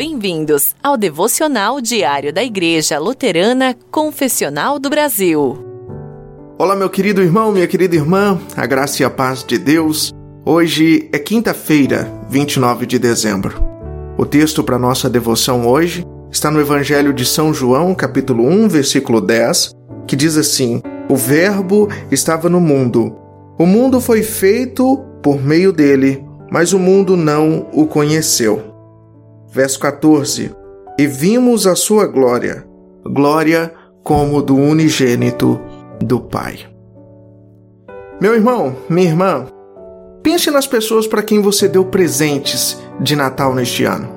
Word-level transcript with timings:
Bem-vindos 0.00 0.74
ao 0.82 0.96
devocional 0.96 1.78
diário 1.78 2.32
da 2.32 2.42
Igreja 2.42 2.98
Luterana 2.98 3.76
Confessional 3.90 4.78
do 4.78 4.88
Brasil. 4.88 5.62
Olá, 6.58 6.74
meu 6.74 6.88
querido 6.88 7.20
irmão, 7.20 7.52
minha 7.52 7.66
querida 7.66 7.96
irmã, 7.96 8.40
a 8.56 8.64
graça 8.64 9.02
e 9.02 9.04
a 9.04 9.10
paz 9.10 9.44
de 9.44 9.58
Deus. 9.58 10.10
Hoje 10.42 11.06
é 11.12 11.18
quinta-feira, 11.18 12.10
29 12.30 12.86
de 12.86 12.98
dezembro. 12.98 13.62
O 14.16 14.24
texto 14.24 14.64
para 14.64 14.78
nossa 14.78 15.10
devoção 15.10 15.68
hoje 15.68 16.02
está 16.32 16.50
no 16.50 16.62
Evangelho 16.62 17.12
de 17.12 17.26
São 17.26 17.52
João, 17.52 17.94
capítulo 17.94 18.48
1, 18.48 18.68
versículo 18.70 19.20
10, 19.20 19.72
que 20.06 20.16
diz 20.16 20.38
assim: 20.38 20.80
O 21.10 21.14
Verbo 21.14 21.90
estava 22.10 22.48
no 22.48 22.58
mundo. 22.58 23.14
O 23.58 23.66
mundo 23.66 24.00
foi 24.00 24.22
feito 24.22 24.96
por 25.22 25.44
meio 25.44 25.74
dele, 25.74 26.24
mas 26.50 26.72
o 26.72 26.78
mundo 26.78 27.18
não 27.18 27.68
o 27.74 27.86
conheceu. 27.86 28.69
Verso 29.52 29.80
14: 29.80 30.54
E 30.98 31.06
vimos 31.06 31.66
a 31.66 31.74
sua 31.74 32.06
glória, 32.06 32.64
glória 33.04 33.72
como 34.04 34.40
do 34.40 34.54
unigênito 34.54 35.60
do 36.00 36.20
Pai. 36.20 36.58
Meu 38.20 38.34
irmão, 38.34 38.76
minha 38.88 39.08
irmã, 39.08 39.46
pense 40.22 40.50
nas 40.50 40.66
pessoas 40.66 41.06
para 41.06 41.22
quem 41.22 41.40
você 41.40 41.68
deu 41.68 41.84
presentes 41.84 42.80
de 43.00 43.16
Natal 43.16 43.54
neste 43.54 43.84
ano. 43.84 44.08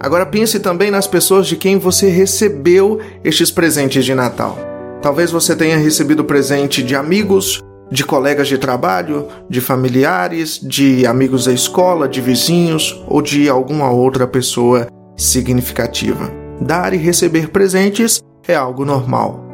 Agora 0.00 0.26
pense 0.26 0.60
também 0.60 0.90
nas 0.90 1.06
pessoas 1.06 1.46
de 1.46 1.56
quem 1.56 1.78
você 1.78 2.08
recebeu 2.08 3.00
estes 3.24 3.50
presentes 3.50 4.04
de 4.04 4.14
Natal. 4.14 4.58
Talvez 5.00 5.30
você 5.30 5.56
tenha 5.56 5.76
recebido 5.76 6.24
presente 6.24 6.82
de 6.82 6.94
amigos, 6.94 7.60
de 7.90 8.04
colegas 8.04 8.48
de 8.48 8.58
trabalho, 8.58 9.28
de 9.48 9.60
familiares, 9.60 10.60
de 10.62 11.06
amigos 11.06 11.46
da 11.46 11.52
escola, 11.52 12.08
de 12.08 12.20
vizinhos 12.20 13.02
ou 13.08 13.22
de 13.22 13.48
alguma 13.48 13.90
outra 13.90 14.26
pessoa 14.26 14.86
significativa. 15.16 16.30
Dar 16.60 16.92
e 16.92 16.96
receber 16.96 17.48
presentes 17.48 18.20
é 18.46 18.54
algo 18.54 18.84
normal. 18.84 19.44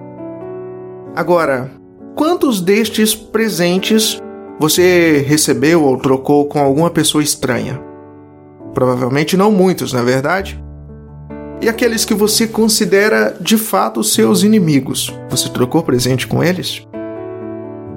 Agora, 1.15 1.71
quantos 2.15 2.61
destes 2.61 3.15
presentes 3.15 4.21
você 4.59 5.25
recebeu 5.27 5.85
ou 5.85 5.97
trocou 5.97 6.47
com 6.47 6.59
alguma 6.59 6.91
pessoa 6.91 7.23
estranha? 7.23 7.81
Provavelmente 8.73 9.37
não 9.37 9.53
muitos, 9.53 9.93
não 9.93 10.01
é 10.01 10.05
verdade? 10.05 10.63
E 11.61 11.69
aqueles 11.69 12.05
que 12.05 12.15
você 12.15 12.47
considera 12.47 13.37
de 13.41 13.57
fato 13.57 14.03
seus 14.03 14.43
inimigos, 14.43 15.13
você 15.31 15.49
trocou 15.49 15.83
presente 15.83 16.27
com 16.27 16.43
eles? 16.43 16.85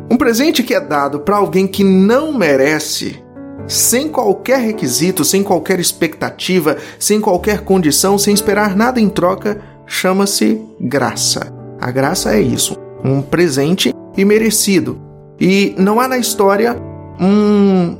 Um 0.09 0.15
presente 0.15 0.63
que 0.63 0.73
é 0.73 0.79
dado 0.79 1.19
para 1.19 1.35
alguém 1.35 1.67
que 1.67 1.83
não 1.83 2.31
merece, 2.31 3.21
sem 3.67 4.07
qualquer 4.07 4.59
requisito, 4.59 5.25
sem 5.25 5.43
qualquer 5.43 5.79
expectativa, 5.79 6.77
sem 6.97 7.19
qualquer 7.19 7.61
condição, 7.61 8.17
sem 8.17 8.33
esperar 8.33 8.75
nada 8.75 9.01
em 9.01 9.09
troca, 9.09 9.59
chama-se 9.85 10.61
graça. 10.79 11.53
A 11.79 11.91
graça 11.91 12.33
é 12.33 12.41
isso, 12.41 12.77
um 13.03 13.21
presente 13.21 13.93
imerecido. 14.15 14.99
E 15.39 15.75
não 15.77 15.99
há 15.99 16.07
na 16.07 16.17
história 16.17 16.81
um, 17.19 17.97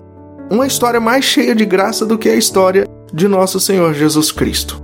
uma 0.49 0.66
história 0.66 0.99
mais 0.99 1.25
cheia 1.25 1.53
de 1.53 1.66
graça 1.66 2.05
do 2.05 2.17
que 2.17 2.30
a 2.30 2.36
história 2.36 2.88
de 3.14 3.27
nosso 3.27 3.59
Senhor 3.59 3.94
Jesus 3.94 4.31
Cristo. 4.31 4.81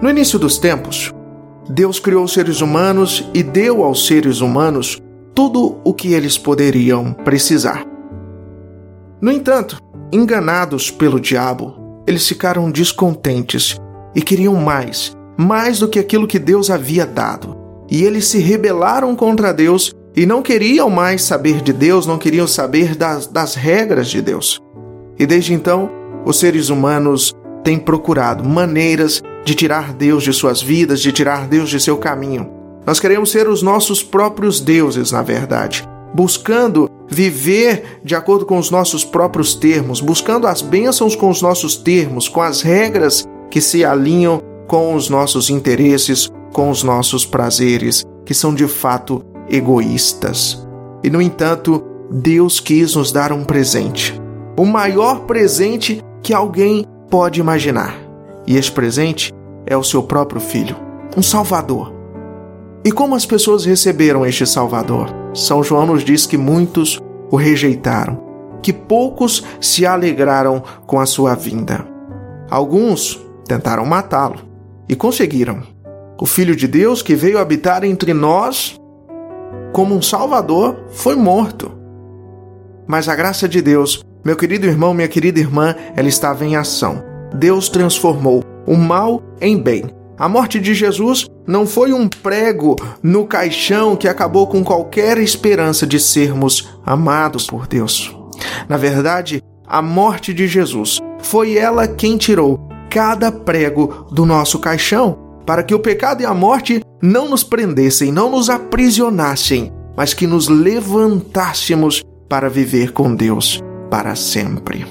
No 0.00 0.08
início 0.08 0.38
dos 0.38 0.58
tempos, 0.58 1.12
Deus 1.68 1.98
criou 1.98 2.24
os 2.24 2.32
seres 2.32 2.60
humanos 2.60 3.28
e 3.34 3.42
deu 3.42 3.82
aos 3.82 4.06
seres 4.06 4.40
humanos 4.40 5.00
tudo 5.34 5.78
o 5.82 5.92
que 5.92 6.12
eles 6.12 6.38
poderiam 6.38 7.12
precisar. 7.12 7.84
No 9.20 9.32
entanto, 9.32 9.78
enganados 10.12 10.90
pelo 10.90 11.18
diabo, 11.18 12.02
eles 12.06 12.28
ficaram 12.28 12.70
descontentes 12.70 13.76
e 14.14 14.22
queriam 14.22 14.54
mais, 14.54 15.12
mais 15.36 15.78
do 15.78 15.88
que 15.88 15.98
aquilo 15.98 16.26
que 16.26 16.38
Deus 16.38 16.70
havia 16.70 17.06
dado. 17.06 17.56
E 17.90 18.02
eles 18.02 18.26
se 18.26 18.38
rebelaram 18.38 19.16
contra 19.16 19.52
Deus 19.52 19.92
e 20.16 20.24
não 20.24 20.42
queriam 20.42 20.88
mais 20.88 21.22
saber 21.22 21.60
de 21.60 21.72
Deus, 21.72 22.06
não 22.06 22.18
queriam 22.18 22.46
saber 22.46 22.94
das, 22.94 23.26
das 23.26 23.54
regras 23.54 24.08
de 24.08 24.22
Deus. 24.22 24.60
E 25.18 25.26
desde 25.26 25.52
então, 25.52 25.90
os 26.24 26.38
seres 26.38 26.68
humanos 26.68 27.34
têm 27.64 27.78
procurado 27.78 28.44
maneiras 28.48 29.22
de 29.44 29.54
tirar 29.54 29.92
Deus 29.92 30.22
de 30.22 30.32
suas 30.32 30.62
vidas, 30.62 31.00
de 31.00 31.10
tirar 31.10 31.48
Deus 31.48 31.68
de 31.68 31.80
seu 31.80 31.96
caminho. 31.96 32.53
Nós 32.86 33.00
queremos 33.00 33.30
ser 33.30 33.48
os 33.48 33.62
nossos 33.62 34.02
próprios 34.02 34.60
deuses, 34.60 35.10
na 35.10 35.22
verdade, 35.22 35.88
buscando 36.14 36.88
viver 37.08 38.00
de 38.04 38.14
acordo 38.14 38.44
com 38.44 38.58
os 38.58 38.70
nossos 38.70 39.04
próprios 39.04 39.54
termos, 39.54 40.00
buscando 40.00 40.46
as 40.46 40.60
bênçãos 40.60 41.16
com 41.16 41.30
os 41.30 41.40
nossos 41.40 41.76
termos, 41.76 42.28
com 42.28 42.42
as 42.42 42.60
regras 42.60 43.24
que 43.50 43.60
se 43.60 43.84
alinham 43.84 44.40
com 44.66 44.94
os 44.94 45.08
nossos 45.08 45.48
interesses, 45.48 46.28
com 46.52 46.70
os 46.70 46.82
nossos 46.82 47.24
prazeres, 47.24 48.04
que 48.24 48.34
são 48.34 48.54
de 48.54 48.68
fato 48.68 49.24
egoístas. 49.48 50.66
E 51.02 51.10
no 51.10 51.22
entanto, 51.22 51.82
Deus 52.10 52.60
quis 52.60 52.94
nos 52.94 53.12
dar 53.12 53.32
um 53.32 53.44
presente, 53.44 54.20
o 54.58 54.64
maior 54.64 55.20
presente 55.20 56.02
que 56.22 56.34
alguém 56.34 56.84
pode 57.10 57.40
imaginar. 57.40 57.98
E 58.46 58.56
esse 58.56 58.70
presente 58.70 59.32
é 59.66 59.76
o 59.76 59.84
seu 59.84 60.02
próprio 60.02 60.40
filho, 60.40 60.76
um 61.16 61.22
Salvador 61.22 62.03
e 62.84 62.92
como 62.92 63.14
as 63.14 63.24
pessoas 63.24 63.64
receberam 63.64 64.26
este 64.26 64.44
Salvador? 64.44 65.08
São 65.32 65.64
João 65.64 65.86
nos 65.86 66.04
diz 66.04 66.26
que 66.26 66.36
muitos 66.36 67.00
o 67.30 67.36
rejeitaram, 67.36 68.22
que 68.62 68.74
poucos 68.74 69.42
se 69.58 69.86
alegraram 69.86 70.62
com 70.86 71.00
a 71.00 71.06
sua 71.06 71.34
vinda. 71.34 71.86
Alguns 72.50 73.18
tentaram 73.46 73.86
matá-lo 73.86 74.40
e 74.86 74.94
conseguiram. 74.94 75.62
O 76.20 76.26
Filho 76.26 76.54
de 76.54 76.68
Deus 76.68 77.00
que 77.00 77.14
veio 77.14 77.38
habitar 77.38 77.84
entre 77.84 78.12
nós 78.12 78.78
como 79.72 79.94
um 79.94 80.02
Salvador 80.02 80.84
foi 80.90 81.16
morto. 81.16 81.72
Mas 82.86 83.08
a 83.08 83.16
graça 83.16 83.48
de 83.48 83.62
Deus, 83.62 84.04
meu 84.22 84.36
querido 84.36 84.66
irmão, 84.66 84.92
minha 84.92 85.08
querida 85.08 85.40
irmã, 85.40 85.74
ela 85.96 86.06
estava 86.06 86.44
em 86.44 86.54
ação. 86.54 87.02
Deus 87.34 87.70
transformou 87.70 88.44
o 88.66 88.76
mal 88.76 89.22
em 89.40 89.58
bem 89.58 90.03
a 90.16 90.28
morte 90.28 90.60
de 90.60 90.74
Jesus 90.74 91.26
não 91.46 91.66
foi 91.66 91.92
um 91.92 92.08
prego 92.08 92.76
no 93.02 93.26
caixão 93.26 93.96
que 93.96 94.08
acabou 94.08 94.46
com 94.46 94.62
qualquer 94.62 95.18
esperança 95.18 95.86
de 95.86 95.98
sermos 95.98 96.68
amados 96.86 97.46
por 97.46 97.66
Deus. 97.66 98.16
Na 98.68 98.76
verdade, 98.76 99.42
a 99.66 99.82
morte 99.82 100.32
de 100.32 100.46
Jesus 100.46 101.00
foi 101.18 101.56
ela 101.56 101.88
quem 101.88 102.16
tirou 102.16 102.68
cada 102.88 103.32
prego 103.32 104.06
do 104.12 104.24
nosso 104.24 104.58
caixão, 104.60 105.18
para 105.44 105.64
que 105.64 105.74
o 105.74 105.80
pecado 105.80 106.22
e 106.22 106.26
a 106.26 106.32
morte 106.32 106.80
não 107.02 107.28
nos 107.28 107.42
prendessem, 107.42 108.12
não 108.12 108.30
nos 108.30 108.48
aprisionassem, 108.48 109.72
mas 109.96 110.14
que 110.14 110.26
nos 110.26 110.48
levantássemos 110.48 112.04
para 112.28 112.48
viver 112.48 112.92
com 112.92 113.14
Deus 113.14 113.60
para 113.90 114.14
sempre. 114.14 114.86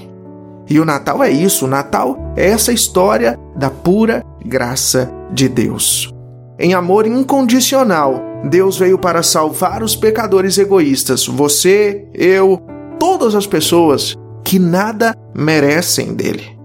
E 0.70 0.80
o 0.80 0.86
Natal 0.86 1.24
é 1.24 1.30
isso, 1.30 1.66
o 1.66 1.70
Natal 1.70 2.18
é 2.36 2.50
essa 2.50 2.72
história 2.72 3.38
da 3.56 3.70
pura 3.70 4.24
graça 4.46 5.12
de 5.32 5.48
Deus. 5.48 6.14
Em 6.60 6.74
amor 6.74 7.08
incondicional, 7.08 8.22
Deus 8.50 8.78
veio 8.78 8.98
para 8.98 9.24
salvar 9.24 9.82
os 9.82 9.96
pecadores 9.96 10.58
egoístas, 10.58 11.26
você, 11.26 12.06
eu, 12.14 12.62
todas 13.00 13.36
as 13.36 13.48
pessoas 13.48 14.16
que 14.44 14.60
nada 14.60 15.16
merecem 15.34 16.14
dele. 16.14 16.58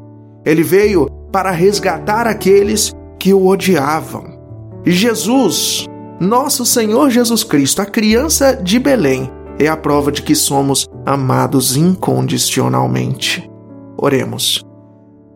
Ele 0.44 0.62
veio 0.62 1.08
para 1.32 1.50
resgatar 1.50 2.26
aqueles 2.26 2.92
que 3.18 3.32
o 3.32 3.46
odiavam. 3.46 4.38
E 4.84 4.90
Jesus, 4.90 5.86
nosso 6.20 6.64
Senhor 6.64 7.10
Jesus 7.10 7.44
Cristo, 7.44 7.82
a 7.82 7.86
criança 7.86 8.54
de 8.54 8.78
Belém, 8.78 9.30
é 9.58 9.66
a 9.68 9.76
prova 9.76 10.12
de 10.12 10.22
que 10.22 10.34
somos 10.34 10.86
amados 11.04 11.76
incondicionalmente. 11.76 13.48
Oremos 13.96 14.67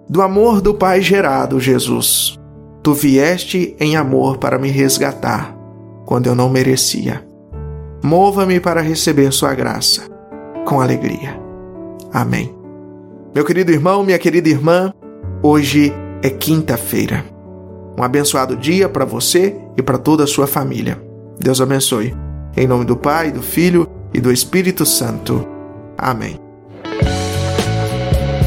do 0.09 0.21
amor 0.21 0.61
do 0.61 0.75
Pai 0.75 1.01
gerado, 1.01 1.61
Jesus. 1.61 2.39
Tu 2.83 2.93
vieste 2.93 3.77
em 3.79 3.97
amor 3.97 4.39
para 4.39 4.59
me 4.59 4.69
resgatar, 4.69 5.57
quando 6.05 6.27
eu 6.27 6.35
não 6.35 6.49
merecia. 6.49 7.25
Mova-me 8.03 8.59
para 8.59 8.81
receber 8.81 9.33
Sua 9.33 9.55
graça, 9.55 10.03
com 10.67 10.81
alegria. 10.81 11.41
Amém. 12.13 12.55
Meu 13.35 13.45
querido 13.45 13.71
irmão, 13.71 14.05
minha 14.05 14.19
querida 14.19 14.49
irmã, 14.49 14.93
hoje 15.43 15.93
é 16.23 16.29
quinta-feira. 16.29 17.25
Um 17.99 18.03
abençoado 18.03 18.57
dia 18.57 18.89
para 18.89 19.05
você 19.05 19.57
e 19.77 19.83
para 19.83 19.99
toda 19.99 20.25
a 20.25 20.27
sua 20.27 20.47
família. 20.47 21.01
Deus 21.39 21.61
abençoe. 21.61 22.15
Em 22.57 22.67
nome 22.67 22.85
do 22.85 22.97
Pai, 22.97 23.31
do 23.31 23.43
Filho 23.43 23.89
e 24.13 24.21
do 24.21 24.33
Espírito 24.33 24.85
Santo. 24.85 25.47
Amém. 25.97 26.52